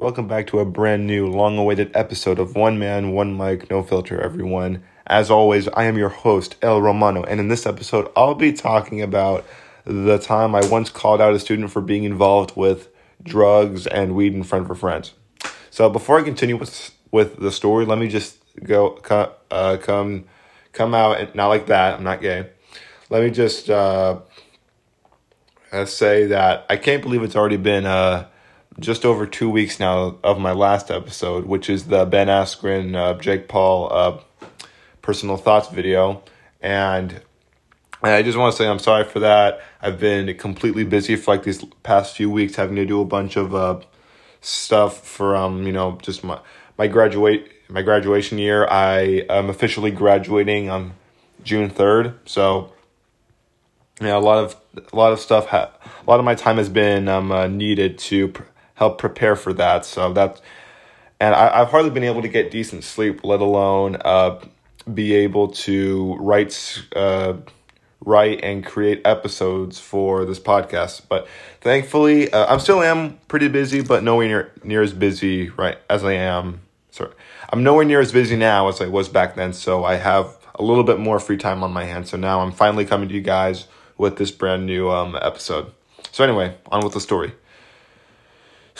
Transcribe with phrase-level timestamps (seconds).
[0.00, 3.82] Welcome back to a brand new, long awaited episode of One Man, One Mic, No
[3.82, 4.82] Filter, everyone.
[5.06, 9.02] As always, I am your host, El Romano, and in this episode, I'll be talking
[9.02, 9.44] about
[9.84, 12.88] the time I once called out a student for being involved with
[13.22, 15.12] drugs and weed in front of her friends.
[15.68, 18.98] So before I continue with with the story, let me just go
[19.50, 20.24] uh, come
[20.72, 21.98] come out and not like that.
[21.98, 22.48] I'm not gay.
[23.10, 24.20] Let me just uh,
[25.70, 28.28] uh, say that I can't believe it's already been uh,
[28.78, 33.18] just over two weeks now of my last episode, which is the Ben Askren, uh,
[33.18, 34.20] Jake Paul uh,
[35.02, 36.22] personal thoughts video.
[36.60, 37.20] And
[38.02, 39.60] I just want to say I'm sorry for that.
[39.82, 43.36] I've been completely busy for like these past few weeks, having to do a bunch
[43.36, 43.80] of uh,
[44.40, 46.38] stuff for um, you know, just my
[46.78, 48.66] my graduate my graduation year.
[48.66, 50.92] I am officially graduating on
[51.42, 52.72] June third, so
[54.00, 54.56] yeah, a lot of
[54.92, 55.46] a lot of stuff.
[55.46, 58.42] Ha- a lot of my time has been um, uh, needed to pr-
[58.80, 59.84] help prepare for that.
[59.84, 60.40] So that,
[61.20, 64.40] and I, have hardly been able to get decent sleep, let alone uh,
[64.92, 67.34] be able to write, uh,
[68.02, 71.02] write and create episodes for this podcast.
[71.10, 71.28] But
[71.60, 76.02] thankfully, uh, I'm still am pretty busy, but nowhere near near as busy right as
[76.02, 76.62] I am.
[76.90, 77.12] Sorry,
[77.50, 79.52] I'm nowhere near as busy now as I was back then.
[79.52, 82.10] So I have a little bit more free time on my hands.
[82.10, 83.66] So now I'm finally coming to you guys
[83.98, 85.70] with this brand new um, episode.
[86.12, 87.34] So anyway, on with the story.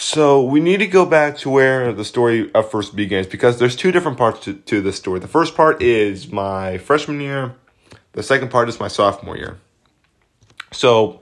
[0.00, 3.92] So we need to go back to where the story first begins because there's two
[3.92, 5.20] different parts to, to this story.
[5.20, 7.54] The first part is my freshman year.
[8.12, 9.58] The second part is my sophomore year.
[10.72, 11.20] So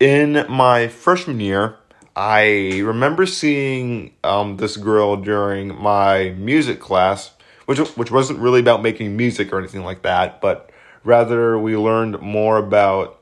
[0.00, 1.76] in my freshman year,
[2.16, 7.30] I remember seeing um, this girl during my music class,
[7.66, 10.72] which which wasn't really about making music or anything like that, but
[11.04, 13.20] rather we learned more about.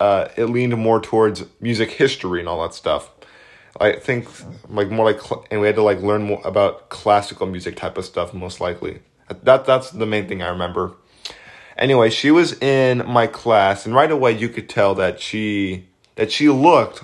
[0.00, 3.10] Uh, it leaned more towards music history and all that stuff.
[3.78, 4.28] I think
[4.68, 8.04] like more like and we had to like learn more about classical music type of
[8.04, 9.00] stuff most likely.
[9.42, 10.92] That that's the main thing I remember.
[11.78, 16.32] Anyway, she was in my class and right away you could tell that she that
[16.32, 17.02] she looked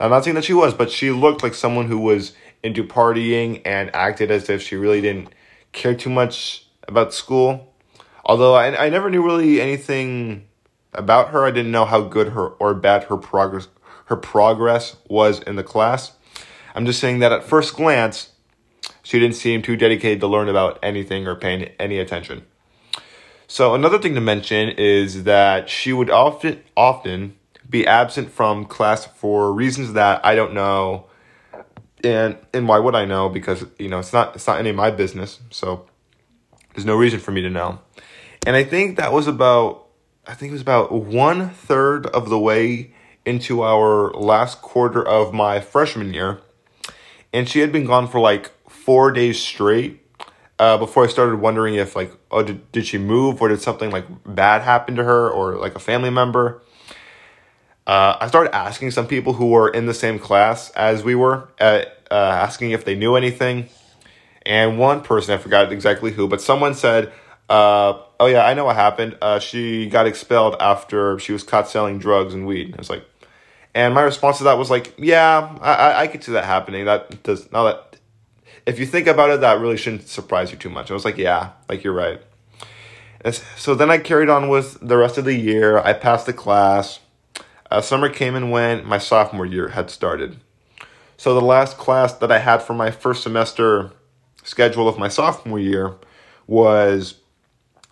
[0.00, 3.60] I'm not saying that she was, but she looked like someone who was into partying
[3.66, 5.28] and acted as if she really didn't
[5.72, 7.74] care too much about school.
[8.24, 10.46] Although I I never knew really anything
[10.94, 11.44] about her.
[11.44, 13.68] I didn't know how good her or bad her progress
[14.10, 16.12] her progress was in the class.
[16.74, 18.30] I'm just saying that at first glance,
[19.04, 22.44] she didn't seem too dedicated to learn about anything or paying any attention.
[23.46, 27.36] So another thing to mention is that she would often often
[27.68, 31.06] be absent from class for reasons that I don't know
[32.02, 34.76] and and why would I know because you know it's not it's not any of
[34.76, 35.86] my business so
[36.74, 37.78] there's no reason for me to know
[38.46, 39.86] and I think that was about
[40.26, 42.94] I think it was about one third of the way
[43.24, 46.40] into our last quarter of my freshman year,
[47.32, 49.98] and she had been gone for like four days straight.
[50.58, 53.90] Uh, before I started wondering if like, oh, did, did she move or did something
[53.90, 56.60] like bad happen to her or like a family member?
[57.86, 61.48] Uh, I started asking some people who were in the same class as we were,
[61.60, 63.68] uh, uh, asking if they knew anything.
[64.44, 67.12] And one person, I forgot exactly who, but someone said,
[67.48, 69.16] uh, "Oh yeah, I know what happened.
[69.20, 73.04] Uh, she got expelled after she was caught selling drugs and weed." I was like,
[73.74, 76.86] and my response to that was like, yeah, I, I could see that happening.
[76.86, 77.96] That does now that
[78.66, 80.90] if you think about it, that really shouldn't surprise you too much.
[80.90, 82.20] I was like, yeah, like you're right.
[83.22, 85.78] And so then I carried on with the rest of the year.
[85.78, 87.00] I passed the class.
[87.70, 88.86] Uh, summer came and went.
[88.86, 90.40] My sophomore year had started.
[91.16, 93.92] So the last class that I had for my first semester
[94.42, 95.94] schedule of my sophomore year
[96.46, 97.16] was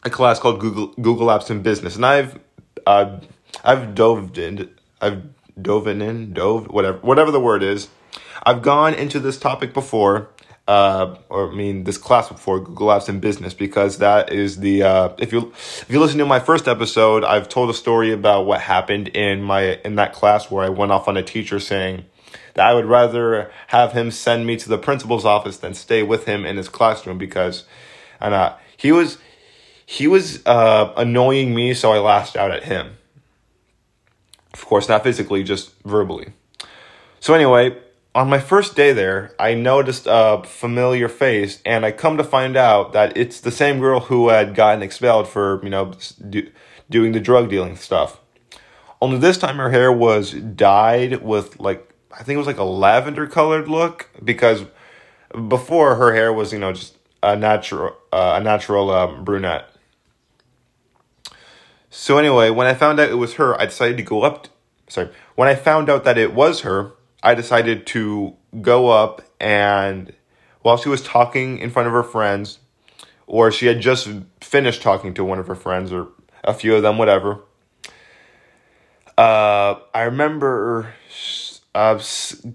[0.03, 2.39] a class called Google Google Apps in Business, and I've
[2.87, 3.21] uh,
[3.63, 5.23] I've dove in I've
[5.61, 7.89] dove in, dove, whatever, whatever the word is.
[8.45, 10.31] I've gone into this topic before,
[10.67, 14.83] uh, or I mean this class before, Google Apps in Business, because that is the
[14.83, 18.47] uh, if you if you listen to my first episode, I've told a story about
[18.47, 22.05] what happened in my in that class where I went off on a teacher saying
[22.55, 26.27] that I would rather have him send me to the principal's office than stay with
[26.27, 27.65] him in his classroom because,
[28.21, 29.19] and uh, he was
[29.87, 32.99] he was uh, annoying me, so I lashed out at him.
[34.59, 36.33] Of course, not physically, just verbally.
[37.21, 37.77] So, anyway,
[38.13, 42.57] on my first day there, I noticed a familiar face, and I come to find
[42.57, 45.93] out that it's the same girl who had gotten expelled for, you know,
[46.29, 46.51] do,
[46.91, 48.21] doing the drug dealing stuff.
[49.01, 52.65] Only this time her hair was dyed with, like, I think it was like a
[52.65, 54.65] lavender colored look, because
[55.47, 59.71] before her hair was, you know, just a natural, uh, a natural um, brunette.
[61.91, 64.49] So anyway, when I found out it was her, I decided to go up.
[64.89, 66.93] Sorry, when I found out that it was her,
[67.23, 70.13] I decided to go up and
[70.63, 72.59] while she was talking in front of her friends,
[73.27, 74.09] or she had just
[74.41, 76.09] finished talking to one of her friends or
[76.45, 77.41] a few of them, whatever.
[79.17, 80.95] Uh, I remember
[81.75, 82.01] uh,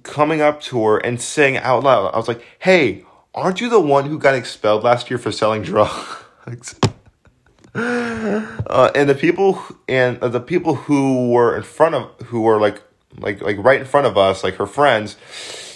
[0.03, 3.79] coming up to her and saying out loud, I was like, hey, aren't you the
[3.79, 6.79] one who got expelled last year for selling drugs?
[7.75, 12.81] uh, and the people and the people who were in front of who were like
[13.17, 15.17] like like right in front of us like her friends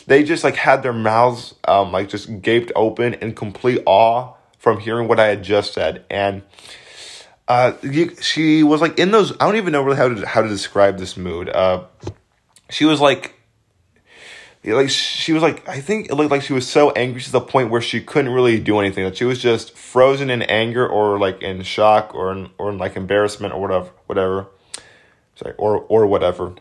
[0.08, 4.80] they just like had their mouths um like just gaped open in complete awe from
[4.80, 6.06] hearing what i had just said.
[6.10, 6.44] And
[7.48, 10.42] uh you, she was like in those i don't even know really how to how
[10.42, 11.50] to describe this mood.
[11.50, 11.86] Uh
[12.70, 13.37] she was like
[14.74, 17.42] like she was like I think it looked like she was so angry to the
[17.42, 19.04] point where she couldn't really do anything.
[19.04, 22.78] That she was just frozen in anger or like in shock or in, or in
[22.78, 24.48] like embarrassment or whatever, whatever.
[25.36, 26.56] Sorry, or or whatever.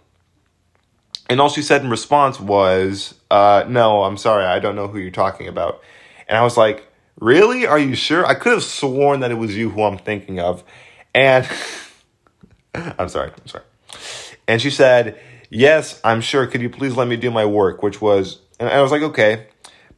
[1.29, 4.99] And all she said in response was, uh, "No, I'm sorry, I don't know who
[4.99, 5.83] you're talking about."
[6.29, 6.87] And I was like,
[7.19, 7.67] "Really?
[7.67, 8.25] Are you sure?
[8.25, 10.63] I could have sworn that it was you who I'm thinking of."
[11.15, 11.49] And
[12.75, 13.65] I'm sorry, I'm sorry.
[14.47, 15.19] And she said
[15.51, 16.47] yes, I'm sure.
[16.47, 17.83] Could you please let me do my work?
[17.83, 19.47] Which was, and I was like, okay.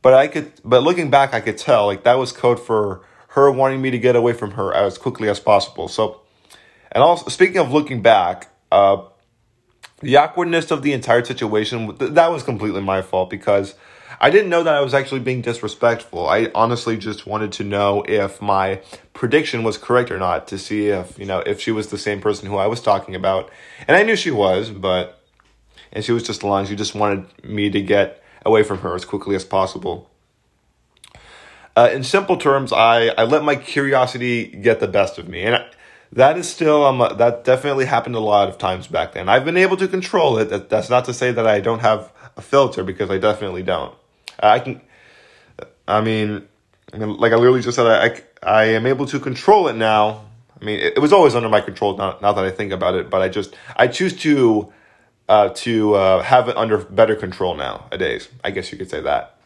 [0.00, 3.50] But I could, but looking back, I could tell like that was code for her
[3.50, 5.88] wanting me to get away from her as quickly as possible.
[5.88, 6.22] So,
[6.92, 9.02] and also speaking of looking back, uh,
[10.00, 13.74] the awkwardness of the entire situation that was completely my fault because
[14.20, 16.28] I didn't know that I was actually being disrespectful.
[16.28, 18.80] I honestly just wanted to know if my
[19.12, 22.20] prediction was correct or not to see if, you know, if she was the same
[22.20, 23.50] person who I was talking about.
[23.86, 25.17] And I knew she was, but
[25.92, 26.66] and she was just lying.
[26.66, 30.10] She just wanted me to get away from her as quickly as possible.
[31.76, 35.56] Uh, in simple terms, I, I let my curiosity get the best of me, and
[35.56, 35.70] I,
[36.12, 39.28] that is still um that definitely happened a lot of times back then.
[39.28, 40.46] I've been able to control it.
[40.46, 43.94] That, that's not to say that I don't have a filter because I definitely don't.
[44.40, 44.80] I can,
[45.86, 46.48] I mean,
[46.92, 50.24] like I literally just said, I I am able to control it now.
[50.60, 52.94] I mean, it, it was always under my control now, now that I think about
[52.94, 54.72] it, but I just I choose to
[55.28, 58.28] uh, to uh, have it under better control nowadays.
[58.42, 59.38] I guess you could say that.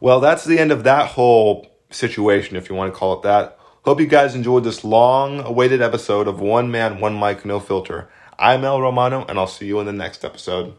[0.00, 3.58] Well, that's the end of that whole situation, if you want to call it that.
[3.84, 8.08] Hope you guys enjoyed this long awaited episode of One Man, One Mic, No Filter.
[8.38, 10.74] I'm El Romano, and I'll see you in the next episode.